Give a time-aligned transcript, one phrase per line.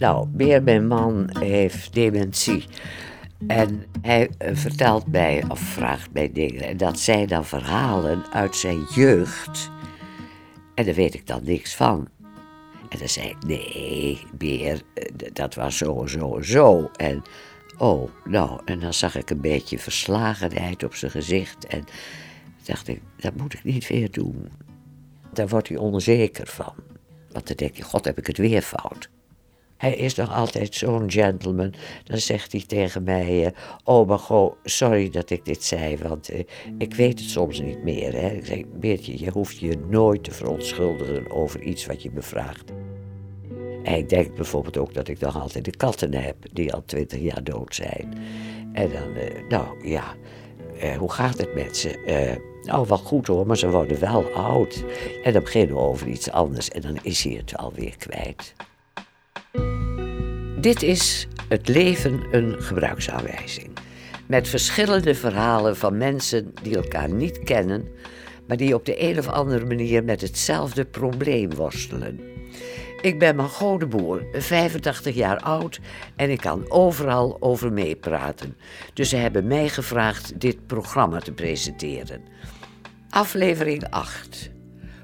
[0.00, 2.64] Nou, Beer, mijn man, heeft dementie.
[3.46, 6.62] En hij eh, vertelt mij of vraagt mij dingen.
[6.62, 9.70] En dat zijn dan verhalen uit zijn jeugd.
[10.74, 12.08] En daar weet ik dan niks van.
[12.88, 16.90] En dan zei ik, nee, Beer, eh, dat was zo, zo, zo.
[16.96, 17.22] En
[17.78, 21.66] oh, nou, en dan zag ik een beetje verslagenheid op zijn gezicht.
[21.66, 21.84] En
[22.64, 24.48] dacht ik, dat moet ik niet weer doen.
[25.32, 26.74] Daar wordt hij onzeker van.
[27.32, 29.08] Want dan denk je, god, heb ik het weer fout.
[29.80, 31.74] Hij is nog altijd zo'n gentleman.
[32.04, 33.50] Dan zegt hij tegen mij: uh,
[33.84, 36.38] Oh, maar goh, sorry dat ik dit zei, want uh,
[36.78, 38.12] ik weet het soms niet meer.
[38.12, 38.28] Hè.
[38.28, 42.72] Ik zeg: Beertje, je hoeft je nooit te verontschuldigen over iets wat je me vraagt.
[43.82, 47.44] Hij denkt bijvoorbeeld ook dat ik nog altijd de katten heb, die al twintig jaar
[47.44, 48.18] dood zijn.
[48.72, 50.14] En dan, uh, nou ja,
[50.98, 52.38] hoe gaat het met ze?
[52.62, 54.84] nou, wel goed hoor, maar ze worden wel oud.
[55.22, 58.54] En dan beginnen we over iets anders en dan is hij het alweer kwijt.
[60.60, 63.70] Dit is Het leven een gebruiksaanwijzing.
[64.26, 67.88] Met verschillende verhalen van mensen die elkaar niet kennen,
[68.46, 72.20] maar die op de een of andere manier met hetzelfde probleem worstelen.
[73.00, 75.80] Ik ben Margot de Boer, 85 jaar oud
[76.16, 78.56] en ik kan overal over meepraten.
[78.94, 82.20] Dus ze hebben mij gevraagd dit programma te presenteren.
[83.08, 84.50] Aflevering 8.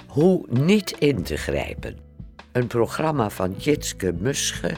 [0.06, 2.06] Hoe niet in te grijpen.
[2.57, 4.71] Een programma van Jitske Musche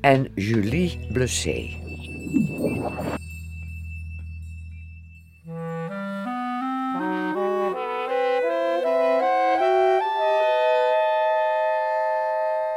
[0.00, 1.76] en Julie Blessé.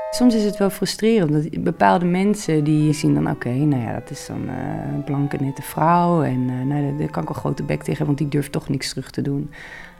[0.09, 1.31] Soms is het wel frustrerend.
[1.31, 4.53] Dat bepaalde mensen die zien dan, oké, nou ja, dat is dan uh,
[4.93, 6.23] een blanke nette vrouw.
[6.23, 8.89] En uh, nou, daar kan ik een grote bek tegen, want die durft toch niks
[8.89, 9.49] terug te doen.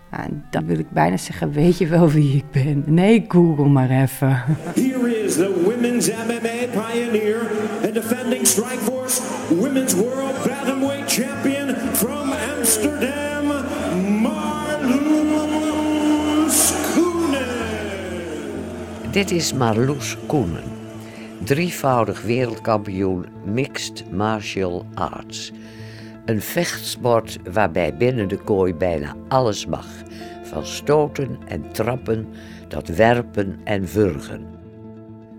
[0.09, 2.83] En dan wil ik bijna zeggen, weet je wel wie ik ben?
[2.85, 4.43] Nee, google maar even.
[4.75, 7.51] Here is the women's MMA pioneer
[7.83, 9.21] and defending Strikeforce
[9.59, 13.45] Women's World Bantamweight Champion from Amsterdam,
[14.21, 15.53] Marloes
[16.93, 17.47] Koenen.
[19.11, 20.63] Dit is Marloes Koenen,
[21.43, 25.51] drievoudig wereldkampioen Mixed Martial Arts.
[26.29, 29.87] Een vechtsport waarbij binnen de kooi bijna alles mag.
[30.43, 32.27] Van stoten en trappen
[32.67, 34.45] tot werpen en wurgen.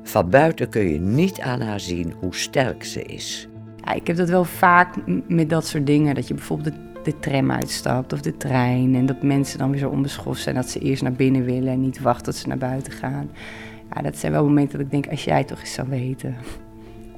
[0.03, 3.49] Van buiten kun je niet aan haar zien hoe sterk ze is.
[3.85, 4.95] Ja, ik heb dat wel vaak
[5.29, 6.15] met dat soort dingen.
[6.15, 8.95] Dat je bijvoorbeeld de, de, tram uitstapt of de trein.
[8.95, 11.81] En dat mensen dan weer zo onbeschoft zijn dat ze eerst naar binnen willen en
[11.81, 13.31] niet wachten tot ze naar buiten gaan.
[13.95, 16.37] Ja, dat zijn wel momenten dat ik denk, als jij toch eens zou weten.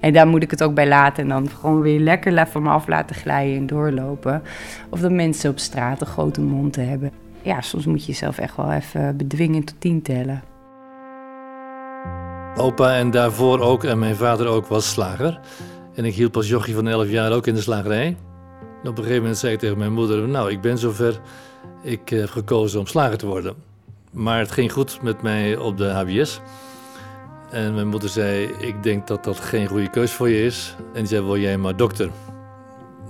[0.02, 2.68] En daar moet ik het ook bij laten en dan gewoon weer lekker van me
[2.68, 4.42] af laten glijden en doorlopen.
[4.90, 7.10] Of dat mensen op straat een grote mond hebben.
[7.42, 10.42] Ja, soms moet je jezelf echt wel even bedwingen tot tien tellen.
[12.56, 15.40] Opa en daarvoor ook, en mijn vader ook, was slager.
[15.94, 18.16] En ik hielp als jochie van 11 jaar ook in de slagerij.
[18.82, 21.20] Op een gegeven moment zei ik tegen mijn moeder: Nou, ik ben zover.
[21.82, 23.54] Ik heb gekozen om slager te worden.
[24.12, 26.40] Maar het ging goed met mij op de HBS.
[27.52, 30.74] En mijn moeder zei, ik denk dat dat geen goede keus voor je is.
[30.78, 32.10] En die zei, wil jij maar dokter?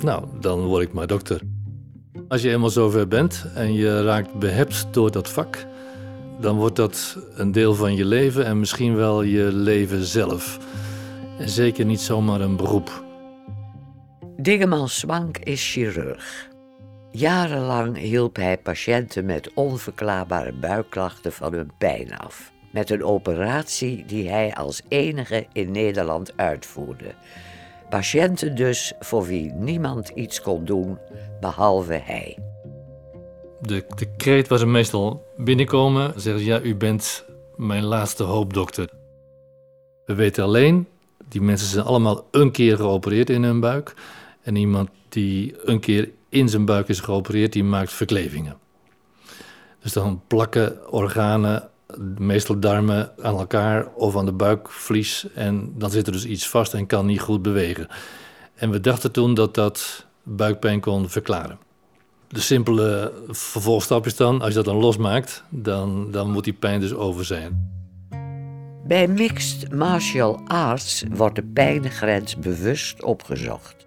[0.01, 1.41] Nou, dan word ik maar dokter.
[2.29, 5.67] Als je eenmaal zover bent en je raakt behept door dat vak,
[6.41, 10.59] dan wordt dat een deel van je leven en misschien wel je leven zelf.
[11.39, 13.05] En zeker niet zomaar een beroep.
[14.37, 16.49] Dingeman Swank is chirurg.
[17.11, 24.29] Jarenlang hielp hij patiënten met onverklaarbare buikklachten van hun pijn af met een operatie die
[24.29, 27.15] hij als enige in Nederland uitvoerde.
[27.89, 30.99] Patiënten dus voor wie niemand iets kon doen
[31.41, 32.39] behalve hij.
[33.61, 37.25] De, de kreet was er meestal binnenkomen, zeggen ja, u bent
[37.57, 38.91] mijn laatste hoop, dokter.
[40.05, 40.87] We weten alleen,
[41.29, 43.95] die mensen zijn allemaal een keer geopereerd in hun buik.
[44.43, 48.57] En iemand die een keer in zijn buik is geopereerd, die maakt verklevingen.
[49.83, 51.71] Dus dan plakken organen
[52.19, 55.27] meestal darmen aan elkaar of aan de buikvlies.
[55.35, 57.87] En dan zit er dus iets vast en kan niet goed bewegen.
[58.55, 61.59] En we dachten toen dat dat buikpijn kon verklaren.
[62.29, 66.81] De simpele vervolgstap is dan, als je dat dan losmaakt, dan, dan moet die pijn
[66.81, 67.71] dus over zijn.
[68.87, 73.87] Bij mixed martial arts wordt de pijngrens bewust opgezocht.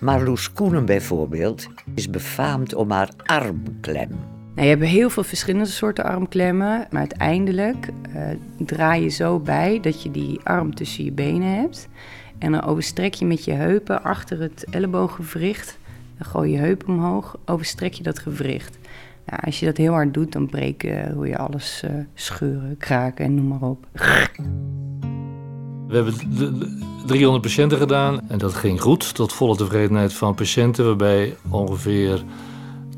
[0.00, 4.37] Marloes Koenen bijvoorbeeld is befaamd om haar armklem.
[4.58, 8.22] Nou, je hebt heel veel verschillende soorten armklemmen, maar uiteindelijk uh,
[8.56, 11.88] draai je zo bij dat je die arm tussen je benen hebt.
[12.38, 15.78] En dan overstrek je met je heupen achter het ellebooggewricht.
[16.16, 18.78] Dan gooi je heup omhoog, overstrek je dat gewricht.
[19.26, 22.76] Nou, als je dat heel hard doet, dan breek, hoe eh, je, alles uh, scheuren,
[22.78, 23.86] kraken en noem maar op.
[25.88, 26.14] We hebben
[27.06, 32.22] 300 patiënten gedaan en dat ging goed, tot volle tevredenheid van patiënten, waarbij ongeveer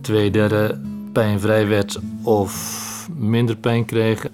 [0.01, 0.81] twee derde
[1.13, 2.79] pijnvrij werd of
[3.17, 4.31] minder pijn kregen.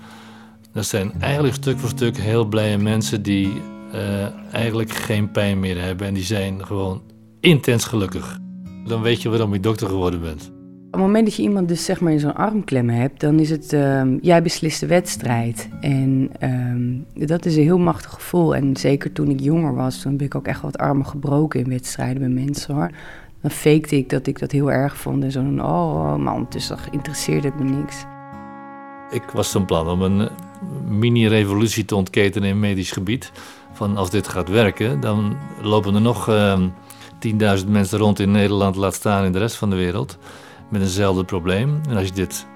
[0.73, 3.53] Dat zijn eigenlijk stuk voor stuk heel blije mensen die
[3.95, 7.03] uh, eigenlijk geen pijn meer hebben en die zijn gewoon
[7.41, 8.39] intens gelukkig.
[8.87, 10.51] Dan weet je waarom je dokter geworden bent.
[10.87, 13.51] Op het moment dat je iemand dus zeg maar in zo'n armklem hebt, dan is
[13.51, 15.69] het, uh, jij beslist de wedstrijd.
[15.81, 16.31] En
[17.15, 18.55] uh, dat is een heel machtig gevoel.
[18.55, 21.69] En zeker toen ik jonger was, toen ben ik ook echt wat armen gebroken in
[21.69, 22.91] wedstrijden bij mensen hoor.
[23.47, 25.23] Dan fakte ik dat ik dat heel erg vond.
[25.23, 28.05] En zo, oh man, dus dat interesseerde me niks.
[29.11, 30.29] Ik was van plan om een
[30.89, 33.33] mini-revolutie te ontketenen in medisch gebied.
[33.73, 36.69] Van als dit gaat werken, dan lopen er nog uh, ehm,
[37.61, 40.19] 10.000 mensen rond in Nederland, laat staan in de rest van de wereld
[40.69, 41.81] met eenzelfde probleem.
[41.89, 42.47] En als je dit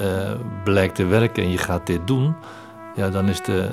[0.00, 0.32] uh,
[0.64, 2.34] blijkt te werken en je gaat dit doen,
[2.94, 3.70] ja, dan is de,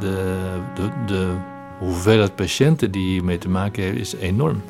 [0.00, 0.34] de,
[0.74, 1.34] de, de
[1.78, 4.62] hoeveelheid patiënten die hiermee te maken hebben, is enorm.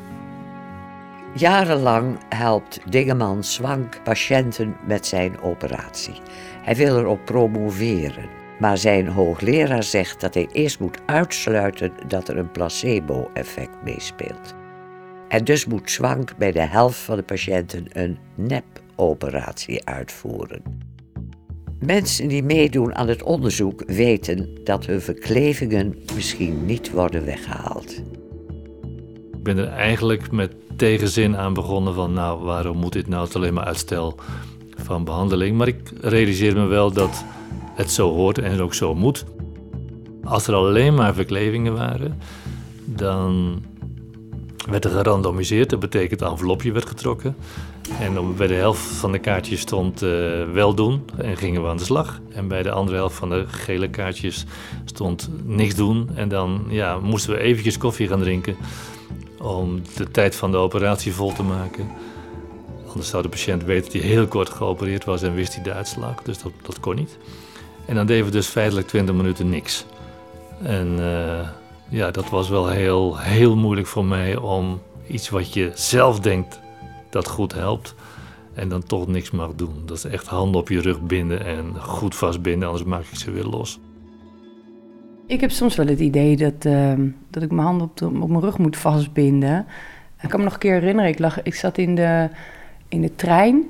[1.37, 6.13] Jarenlang helpt Dingeman Swank patiënten met zijn operatie.
[6.61, 8.25] Hij wil erop promoveren.
[8.59, 14.55] Maar zijn hoogleraar zegt dat hij eerst moet uitsluiten dat er een placebo-effect meespeelt.
[15.27, 20.61] En dus moet Zwank bij de helft van de patiënten een nep-operatie uitvoeren.
[21.79, 27.91] Mensen die meedoen aan het onderzoek weten dat hun verklevingen misschien niet worden weggehaald.
[29.31, 33.53] Ik ben er eigenlijk met tegenzin aan begonnen van nou waarom moet dit nou alleen
[33.53, 34.15] maar uitstel
[34.77, 35.57] van behandeling.
[35.57, 37.25] Maar ik realiseer me wel dat
[37.73, 39.25] het zo hoort en ook zo moet.
[40.23, 42.19] Als er alleen maar verklevingen waren,
[42.85, 43.61] dan
[44.69, 45.69] werd er gerandomiseerd.
[45.69, 47.35] Dat betekent een envelopje werd getrokken.
[47.99, 50.09] En bij de helft van de kaartjes stond uh,
[50.53, 52.21] wel doen en gingen we aan de slag.
[52.29, 54.45] En bij de andere helft van de gele kaartjes
[54.85, 56.09] stond niks doen.
[56.15, 58.55] En dan ja, moesten we eventjes koffie gaan drinken
[59.45, 61.87] om de tijd van de operatie vol te maken.
[62.87, 65.73] Anders zou de patiënt weten dat hij heel kort geopereerd was en wist hij de
[65.73, 66.21] uitslag.
[66.23, 67.17] Dus dat, dat kon niet.
[67.85, 69.85] En dan deden we dus feitelijk 20 minuten niks.
[70.61, 71.49] En uh,
[71.89, 76.59] ja, dat was wel heel, heel moeilijk voor mij om iets wat je zelf denkt
[77.09, 77.95] dat goed helpt.
[78.53, 79.83] En dan toch niks mag doen.
[79.85, 83.31] Dat is echt handen op je rug binden en goed vastbinden, anders maak ik ze
[83.31, 83.79] weer los.
[85.27, 86.93] Ik heb soms wel het idee dat, uh,
[87.29, 89.65] dat ik mijn handen op, op mijn rug moet vastbinden.
[90.21, 92.29] Ik kan me nog een keer herinneren, ik, lag, ik zat in de,
[92.89, 93.63] in de trein.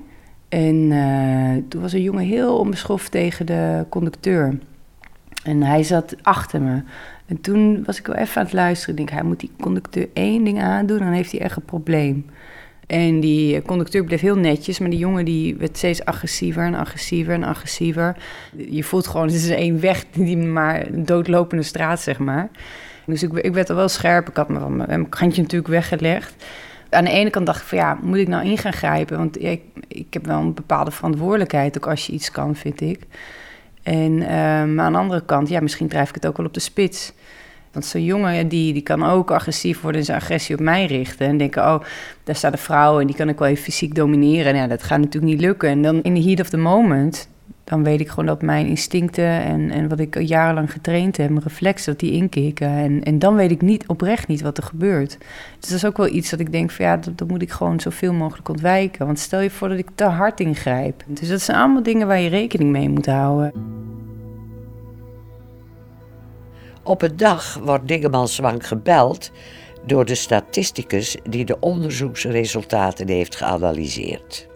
[0.50, 4.58] En uh, toen was een jongen heel onbeschoft tegen de conducteur.
[5.44, 6.82] En hij zat achter me.
[7.26, 8.92] En toen was ik wel even aan het luisteren.
[8.92, 12.26] Ik denk, hij moet die conducteur één ding aandoen, dan heeft hij echt een probleem.
[12.88, 17.34] En die conducteur bleef heel netjes, maar die jongen die werd steeds agressiever en agressiever
[17.34, 18.16] en agressiever.
[18.70, 22.50] Je voelt gewoon, het is één weg, die maar een doodlopende straat, zeg maar.
[23.06, 24.30] Dus ik, ik werd al wel scherp.
[24.30, 26.36] Ik had me mijn kantje natuurlijk weggelegd.
[26.90, 29.18] Aan de ene kant dacht ik van ja, moet ik nou in gaan grijpen?
[29.18, 33.00] Want ik, ik heb wel een bepaalde verantwoordelijkheid, ook als je iets kan, vind ik.
[33.84, 36.54] En, maar ehm, aan de andere kant, ja, misschien drijf ik het ook wel op
[36.54, 37.14] de spits.
[37.76, 41.28] Want zo'n jongen, die, die kan ook agressief worden en zijn agressie op mij richten.
[41.28, 41.82] En denken, oh,
[42.24, 44.54] daar staat een vrouw en die kan ik wel even fysiek domineren.
[44.54, 45.70] En ja, dat gaat natuurlijk niet lukken.
[45.70, 47.30] En dan in the heat of the moment,
[47.64, 51.44] dan weet ik gewoon dat mijn instincten en, en wat ik jarenlang getraind heb, mijn
[51.44, 52.68] reflexen, dat die inkikken.
[52.68, 55.18] En, en dan weet ik niet, oprecht niet wat er gebeurt.
[55.60, 57.52] Dus dat is ook wel iets dat ik denk van ja, dat, dat moet ik
[57.52, 59.06] gewoon zoveel mogelijk ontwijken.
[59.06, 61.04] Want stel je voor dat ik te hard ingrijp.
[61.08, 63.54] Dus dat zijn allemaal dingen waar je rekening mee moet houden.
[66.86, 69.32] Op een dag wordt Dingeman Zwank gebeld
[69.86, 74.48] door de statisticus die de onderzoeksresultaten heeft geanalyseerd.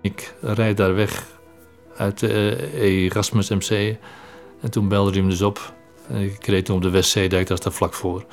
[0.00, 1.26] Ik rijd daar weg
[1.96, 3.96] uit de eh, Erasmus MC.
[4.60, 5.74] En toen belde hij hem dus op.
[6.08, 8.24] Ik reed toen op de Westzeedijk, dat is daar vlak voor.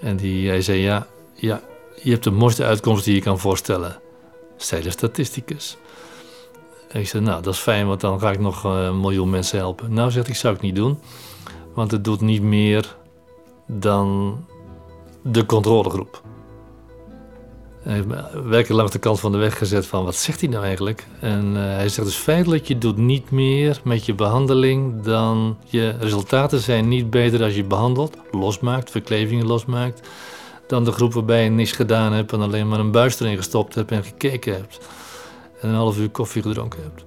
[0.00, 1.60] En die, hij zei, ja, ja,
[2.02, 4.00] je hebt de mooiste uitkomst die je kan voorstellen.
[4.56, 5.76] Zei de statisticus.
[6.90, 9.58] Ik zei, nou, dat is fijn, want dan ga ik nog eh, een miljoen mensen
[9.58, 9.94] helpen.
[9.94, 10.98] Nou, zegt ik, zou ik niet doen.
[11.74, 12.96] Want het doet niet meer
[13.66, 14.36] dan
[15.22, 16.22] de controlegroep.
[17.82, 18.04] Hij
[18.50, 21.06] heeft langs de kant van de weg gezet van wat zegt hij nou eigenlijk?
[21.20, 25.94] En uh, hij zegt dus feitelijk, je doet niet meer met je behandeling dan je
[26.00, 30.08] resultaten zijn niet beter als je behandelt, losmaakt, verklevingen losmaakt,
[30.66, 33.74] dan de groep waarbij je niks gedaan hebt en alleen maar een buis erin gestopt
[33.74, 34.80] hebt en gekeken hebt.
[35.60, 37.04] En een half uur koffie gedronken hebt.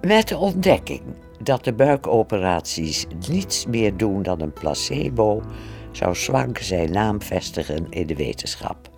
[0.00, 1.02] Met de ontdekking
[1.42, 5.42] dat de buikoperaties niets meer doen dan een placebo,
[5.92, 8.90] zou Swank zijn naam vestigen in de wetenschap.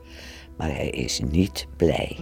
[0.57, 2.17] Maar hij is niet blij.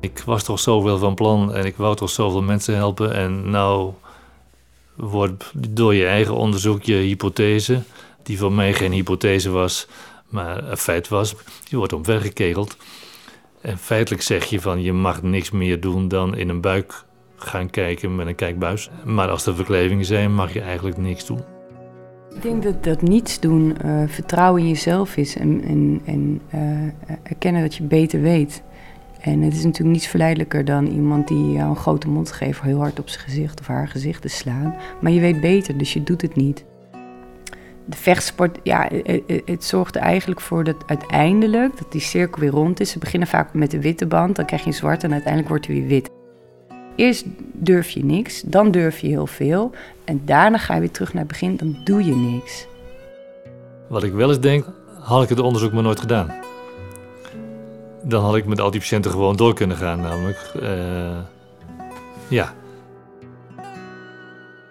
[0.00, 3.14] Ik was toch zoveel van plan en ik wou toch zoveel mensen helpen.
[3.14, 3.92] En nou
[4.96, 7.82] wordt door je eigen onderzoek, je hypothese,
[8.22, 9.86] die voor mij geen hypothese was,
[10.28, 11.34] maar een feit was,
[11.68, 12.76] die wordt omvergekegeld.
[13.60, 17.04] En feitelijk zeg je van je mag niks meer doen dan in een buik
[17.38, 18.90] gaan kijken met een kijkbuis.
[19.04, 21.40] Maar als er verklevingen zijn, mag je eigenlijk niks doen.
[22.34, 27.10] Ik denk dat dat niets doen uh, vertrouwen in jezelf is en, en, en uh,
[27.22, 28.62] erkennen dat je beter weet.
[29.20, 32.78] En het is natuurlijk niets verleidelijker dan iemand die jou een grote mond geeft, heel
[32.78, 34.74] hard op zijn gezicht of haar gezicht te slaan.
[35.00, 36.64] Maar je weet beter, dus je doet het niet.
[37.84, 42.50] De vechtsport, ja, het, het zorgt er eigenlijk voor dat uiteindelijk dat die cirkel weer
[42.50, 42.90] rond is.
[42.90, 45.66] Ze beginnen vaak met de witte band, dan krijg je een zwart en uiteindelijk wordt
[45.66, 46.17] hij weer wit.
[46.98, 49.70] Eerst durf je niks, dan durf je heel veel.
[50.04, 52.66] En daarna ga je weer terug naar het begin, dan doe je niks.
[53.88, 54.66] Wat ik wel eens denk,
[55.00, 56.34] had ik het onderzoek maar nooit gedaan.
[58.02, 60.52] Dan had ik met al die patiënten gewoon door kunnen gaan, namelijk.
[60.62, 61.18] Uh,
[62.28, 62.54] ja.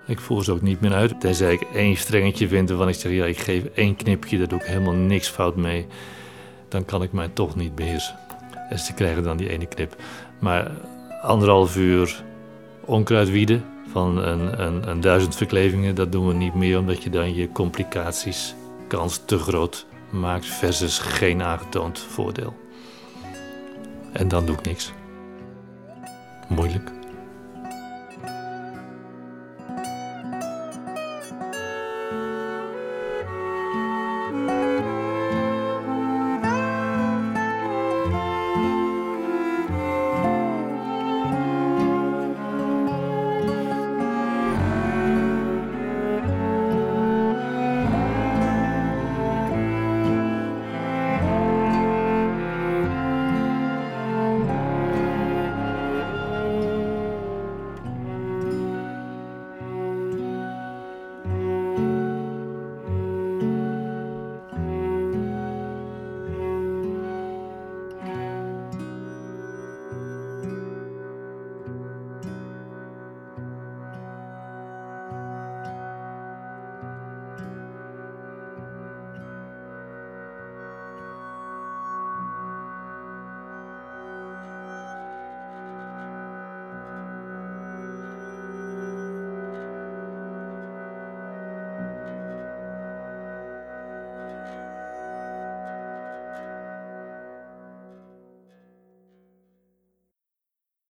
[0.06, 1.20] Ik voer ze ook niet meer uit.
[1.22, 4.60] Tenzij ik één strengetje vind waarvan ik zeg, ja, ik geef één knipje, daar doe
[4.60, 5.86] ik helemaal niks fout mee.
[6.68, 8.16] Dan kan ik mij toch niet beheersen.
[8.70, 9.96] En ze krijgen dan die ene knip.
[10.40, 10.72] Maar
[11.28, 12.24] anderhalf uur
[12.86, 17.10] onkruid wieden van een, een, een duizend verklevingen, dat doen we niet meer omdat je
[17.10, 18.56] dan je complicaties
[18.88, 22.54] kans te groot maakt versus geen aangetoond voordeel.
[24.12, 24.94] En dan doe ik niks.
[26.48, 26.97] Moeilijk.